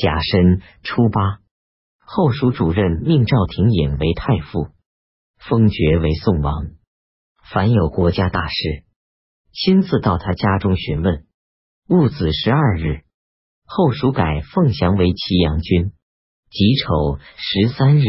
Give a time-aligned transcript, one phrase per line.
[0.00, 1.40] 甲申初八，
[1.98, 4.68] 后蜀主任命赵廷隐为太傅，
[5.36, 6.70] 封爵为宋王。
[7.52, 8.84] 凡有国家大事，
[9.52, 11.26] 亲自到他家中询问。
[11.86, 13.02] 戊子十二日，
[13.66, 15.92] 后蜀改凤翔为祁阳君。
[16.48, 18.04] 己丑十三日，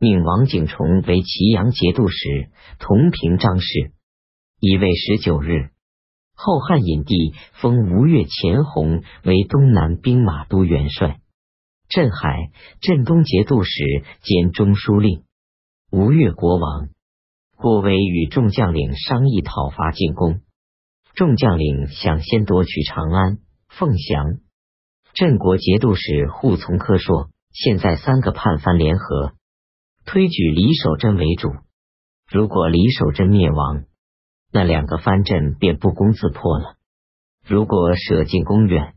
[0.00, 2.50] 命王景崇为祁阳节度使，
[2.80, 3.92] 同平章事。
[4.58, 5.70] 乙未十九日，
[6.36, 11.18] 后汉隐帝封吴越钱弘为东南兵马都元帅，
[11.88, 12.50] 镇海、
[12.80, 13.72] 镇东节度使
[14.22, 15.24] 兼中书令。
[15.90, 16.90] 吴越国王
[17.56, 20.40] 郭威与众将领商议讨伐进攻，
[21.14, 24.38] 众将领想先夺取长安、凤翔。
[25.14, 27.30] 镇国节度使扈从科说。
[27.58, 29.32] 现在三个叛藩联合，
[30.04, 31.48] 推举李守贞为主。
[32.30, 33.84] 如果李守贞灭亡，
[34.56, 36.76] 那两个藩镇便不攻自破了。
[37.46, 38.94] 如果舍近攻远，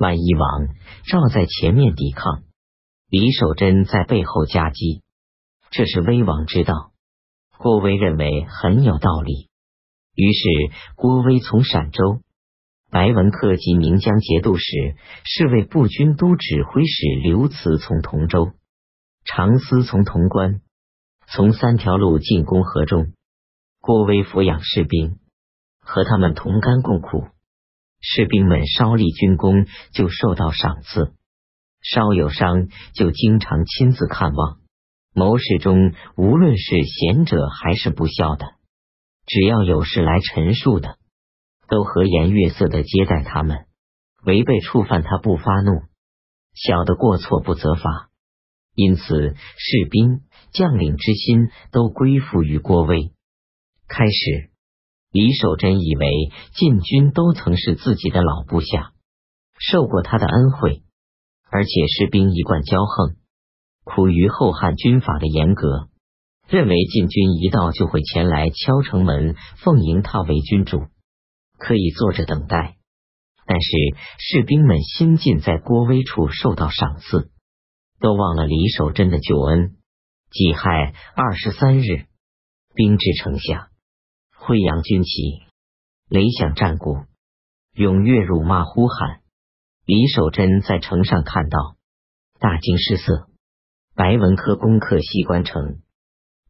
[0.00, 0.66] 万一王
[1.06, 2.42] 赵在前面抵抗，
[3.08, 5.04] 李守贞在背后夹击，
[5.70, 6.90] 这是危亡之道。
[7.56, 9.48] 郭威认为很有道理，
[10.16, 10.48] 于是
[10.96, 12.20] 郭威从陕州。
[12.90, 14.64] 白文克及岷江节度使、
[15.24, 18.50] 侍卫步军都指挥使刘慈从同州，
[19.24, 20.62] 常思从潼关，
[21.28, 23.12] 从三条路进攻河中。
[23.80, 25.18] 郭威抚养士兵，
[25.80, 27.28] 和他们同甘共苦。
[28.00, 31.12] 士兵们稍立军功，就受到赏赐；
[31.82, 34.58] 稍有伤，就经常亲自看望。
[35.14, 38.54] 谋士中，无论是贤者还是不孝的，
[39.26, 40.98] 只要有事来陈述的。
[41.68, 43.66] 都和颜悦色的接待他们，
[44.24, 45.82] 违背触犯他不发怒，
[46.52, 48.10] 小的过错不责罚，
[48.74, 53.12] 因此士兵将领之心都归附于郭威。
[53.92, 54.50] 开始，
[55.10, 56.06] 李守贞以为
[56.54, 58.92] 禁军都曾是自己的老部下，
[59.58, 60.84] 受过他的恩惠，
[61.50, 63.16] 而且士兵一贯骄横，
[63.82, 65.88] 苦于后汉军法的严格，
[66.46, 70.86] 认为禁军一到就会前来敲城门奉迎他为君主。
[71.58, 72.76] 可以坐着等待，
[73.44, 73.70] 但是
[74.18, 77.32] 士兵们新近在郭威处受到赏赐，
[77.98, 79.76] 都忘了李守贞的救恩。
[80.30, 82.06] 己亥二十三日，
[82.72, 83.69] 兵至城下，
[84.42, 85.42] 挥扬军旗，
[86.08, 87.04] 雷响战鼓，
[87.74, 89.20] 踊跃辱骂呼喊。
[89.84, 91.76] 李守贞在城上看到，
[92.38, 93.28] 大惊失色。
[93.94, 95.82] 白文科攻克西关城，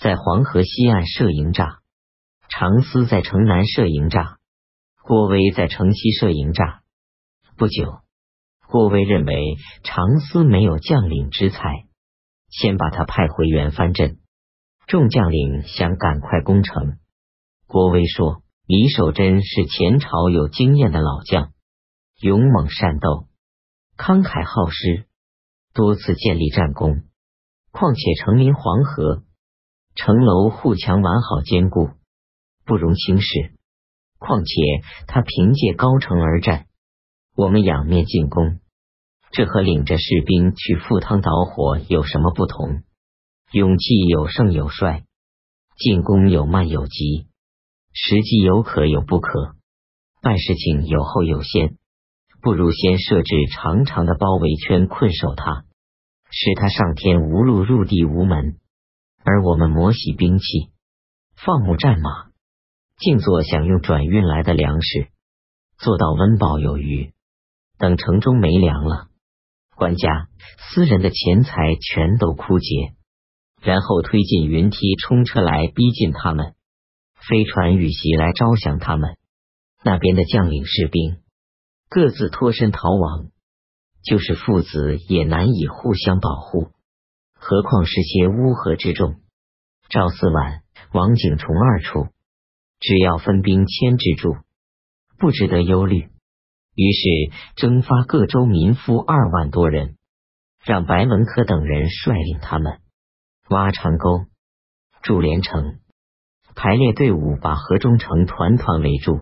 [0.00, 1.76] 在黄河西岸设营栅，
[2.48, 4.34] 常思在城南设营栅。
[5.04, 6.80] 郭威在城西设营栅，
[7.56, 8.00] 不久，
[8.66, 9.54] 郭威认为
[9.84, 11.86] 长思没有将领之才，
[12.50, 14.18] 先把他派回元藩镇。
[14.88, 16.98] 众将领想赶快攻城。
[17.66, 21.52] 郭威说：“李守贞是前朝有经验的老将，
[22.20, 23.26] 勇猛善斗，
[23.96, 25.06] 慷慨好施，
[25.74, 27.02] 多次建立战功。
[27.72, 29.24] 况且城临黄河，
[29.96, 31.90] 城楼护墙完好坚固，
[32.64, 33.52] 不容轻视。”
[34.18, 34.54] 况且
[35.06, 36.66] 他凭借高城而战，
[37.36, 38.60] 我们仰面进攻，
[39.30, 42.82] 这和领着士兵去赴汤蹈火有什么不同？
[43.52, 45.04] 勇气有胜有衰，
[45.76, 47.26] 进攻有慢有急，
[47.98, 49.56] 时机有可有不可，
[50.20, 51.78] 办事情有后有先，
[52.42, 55.64] 不如先设置长长的包围圈困守他，
[56.30, 58.58] 使他上天无路入地无门，
[59.24, 60.44] 而我们磨洗兵器，
[61.36, 62.26] 放牧战马。
[62.98, 65.08] 静坐享用转运来的粮食，
[65.78, 67.14] 做到温饱有余。
[67.78, 69.08] 等城中没粮了，
[69.74, 70.28] 官家
[70.58, 72.94] 私人的钱财全都枯竭，
[73.62, 76.55] 然后推进云梯冲车来逼近他们，
[77.28, 79.16] 飞船雨袭来招降他们。
[79.82, 81.18] 那边的将领士兵
[81.88, 83.30] 各自脱身逃亡，
[84.02, 86.70] 就是父子也难以互相保护，
[87.34, 89.20] 何况是些乌合之众。
[89.88, 92.08] 赵四万、王景崇二处。
[92.78, 94.36] 只要分兵牵制住，
[95.18, 96.10] 不值得忧虑。
[96.74, 99.96] 于是征发各州民夫二万多人，
[100.62, 102.80] 让白文科等人率领他们
[103.48, 104.26] 挖长沟、
[105.00, 105.78] 筑连城，
[106.56, 109.20] 排列队伍把河中城团团围住。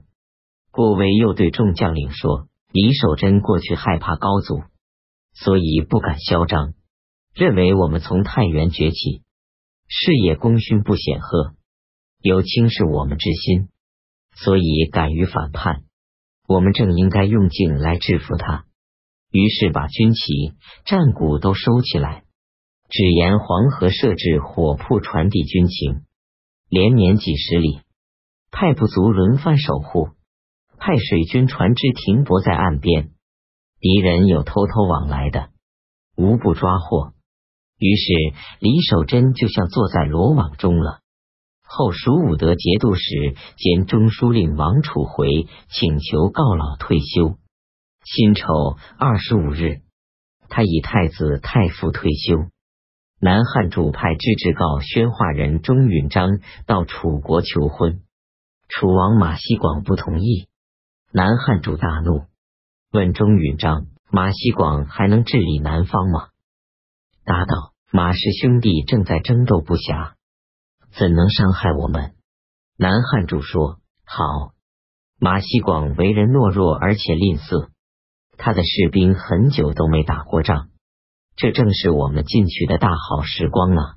[0.71, 4.63] 郭威又对众将领说：“李守贞过去害怕高祖，
[5.35, 6.75] 所以不敢嚣张，
[7.35, 9.23] 认为我们从太原崛起，
[9.89, 11.55] 事业功勋不显赫。”
[12.23, 13.69] 有轻视我们之心，
[14.35, 15.83] 所以敢于反叛。
[16.49, 18.65] 我们正应该用劲来制服他。
[19.31, 20.55] 于是把军旗、
[20.87, 22.23] 战鼓都收起来，
[22.89, 26.05] 只沿黄河设置火铺，传递军情，
[26.75, 27.82] 连绵几十里，
[28.50, 30.09] 派部族轮番守护，
[30.76, 33.12] 派水军船只停泊在岸边。
[33.79, 35.50] 敌人有偷偷往来的，
[36.17, 37.12] 无不抓获。
[37.79, 38.12] 于是
[38.59, 40.99] 李守贞就像坐在罗网中了。
[41.62, 47.38] 后蜀武德节度使兼中书令王楚回请求告老退休。
[48.05, 48.47] 辛丑
[48.99, 49.82] 二十五日，
[50.49, 52.49] 他以太子太傅退休。
[53.25, 58.03] 南汉主派制制告宣化人钟允章到楚国求婚，
[58.69, 60.47] 楚王马希广不同意。
[61.11, 62.26] 南汉主大怒，
[62.93, 66.29] 问钟允章：“马希广还能治理南方吗？”
[67.25, 70.12] 答道：“马氏兄弟正在争斗不暇，
[70.94, 72.12] 怎能伤害我们？”
[72.77, 74.53] 南汉主说：“好。”
[75.19, 77.70] 马希广为人懦弱，而且吝啬，
[78.37, 80.69] 他的士兵很久都没打过仗。
[81.37, 83.97] 这正是我们进取的大好时光啊！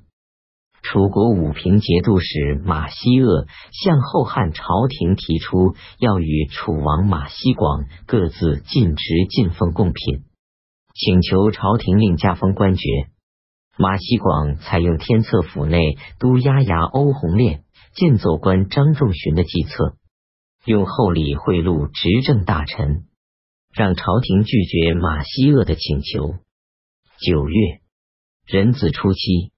[0.82, 10.24] 楚国武平节度使马希鄂向后汉朝廷提出，要与楚王马希广各自尽职进奉贡品，
[10.94, 12.82] 请求朝廷令加封官爵。
[13.76, 17.62] 马希广采用天策府内都押牙欧弘炼、
[17.94, 19.94] 建奏官张仲荀的计策，
[20.64, 23.04] 用厚礼贿赂执政大臣，
[23.72, 26.38] 让朝廷拒绝马希鄂的请求。
[27.20, 27.80] 九月，
[28.46, 29.50] 壬子初七，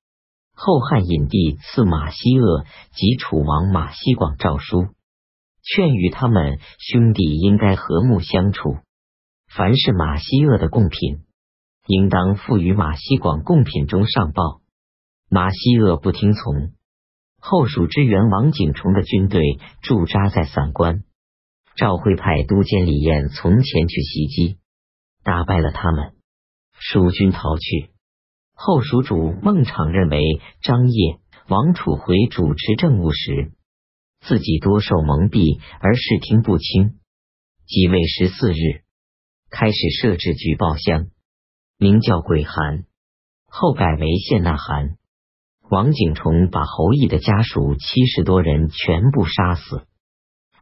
[0.55, 2.65] 后汉隐帝赐马希鄂
[2.95, 4.87] 及楚王马希广诏书，
[5.63, 8.79] 劝谕他们兄弟应该和睦相处。
[9.55, 11.27] 凡是马希鄂的贡品，
[11.87, 14.63] 应当付于马希广贡品中上报。
[15.29, 16.73] 马希鄂不听从，
[17.39, 19.43] 后蜀支援王景崇的军队
[19.83, 21.05] 驻扎在散关，
[21.77, 24.57] 赵辉派都监李彦从前去袭击，
[25.23, 26.15] 打败了他们。
[26.83, 27.91] 蜀军逃去，
[28.55, 33.53] 后蜀主孟昶认为张掖、王楚回主持政务时，
[34.21, 36.99] 自己多受蒙蔽而视听不清。
[37.67, 38.83] 即位十四日，
[39.51, 41.09] 开始设置举报箱，
[41.77, 42.87] 名叫鬼函，
[43.47, 44.97] 后改为谢纳函。
[45.69, 49.87] 王景崇把侯毅的家属七十多人全部杀死，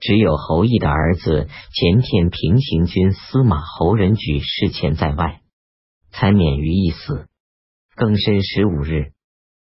[0.00, 5.42] 只有侯毅的儿子前田平行军司马侯仁举事前在外。
[6.18, 7.28] 才免于一死。
[7.94, 9.12] 庚申十五日，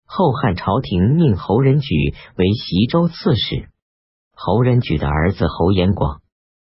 [0.05, 3.69] 后汉朝廷命侯仁举为袭州刺史。
[4.31, 6.21] 侯仁举的儿子侯延广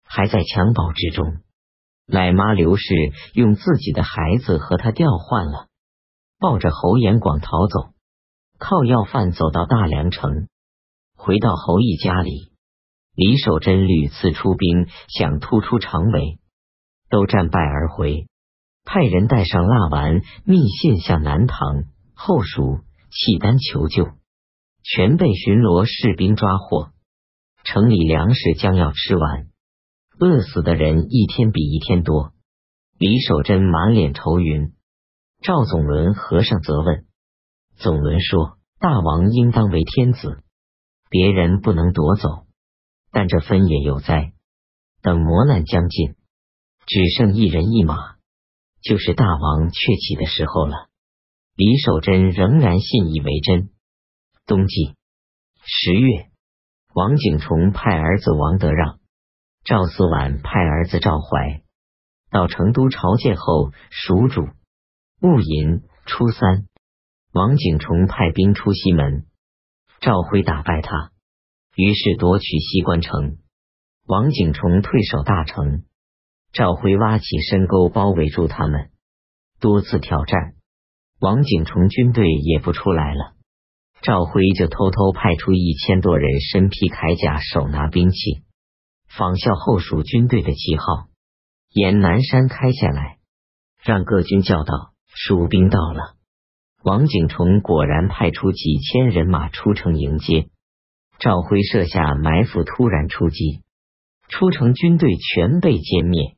[0.05, 1.43] 还在襁褓之中，
[2.06, 2.94] 奶妈刘氏
[3.35, 5.67] 用自己的孩子和他调换了，
[6.38, 7.93] 抱着侯延广逃走，
[8.59, 10.49] 靠要饭走到大梁城，
[11.14, 12.53] 回到侯毅家里，
[13.14, 16.38] 李守贞屡次出兵想突出长围，
[17.11, 18.29] 都战败而回。
[18.90, 22.79] 派人带上蜡丸、密信向南唐、后蜀、
[23.11, 24.08] 契丹求救，
[24.82, 26.88] 全被巡逻士兵抓获。
[27.64, 29.49] 城里粮食将要吃完，
[30.19, 32.32] 饿死的人一天比一天多。
[32.96, 34.73] 李守贞满脸愁云。
[35.43, 37.05] 赵总伦和尚责问：
[37.76, 40.43] 总伦说，大王应当为天子，
[41.11, 42.46] 别人不能夺走，
[43.12, 44.32] 但这分也有灾。
[45.02, 46.14] 等磨难将近，
[46.87, 48.17] 只剩一人一马。
[48.88, 50.88] 就是大王鹊起的时候了。
[51.55, 53.69] 李守贞仍然信以为真。
[54.46, 54.94] 冬季
[55.62, 56.31] 十月，
[56.94, 58.99] 王景崇派儿子王德让、
[59.62, 61.61] 赵思婉派儿子赵怀
[62.31, 64.49] 到成都朝见后，蜀主
[65.20, 66.67] 戊寅初三，
[67.35, 69.26] 王景崇派兵出西门，
[70.00, 71.12] 赵辉打败他，
[71.76, 73.37] 于是夺取西关城。
[74.07, 75.85] 王景崇退守大城。
[76.52, 78.90] 赵辉挖起深沟包围住他们，
[79.61, 80.55] 多次挑战，
[81.21, 83.35] 王景崇军队也不出来了。
[84.00, 88.45] 赵辉就偷偷派出一千多人，身披铠甲，手拿兵器，
[89.09, 91.09] 仿效后蜀军队的旗号，
[91.71, 93.19] 沿南山开下来，
[93.83, 96.14] 让各军叫道：“蜀兵到了。”
[96.85, 100.49] 王景崇果然派出几千人马出城迎接。
[101.19, 103.62] 赵辉设下埋伏，突然出击，
[104.28, 106.38] 出城军队全被歼灭。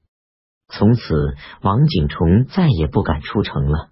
[0.71, 3.89] 从此，王景崇再也不敢出城了。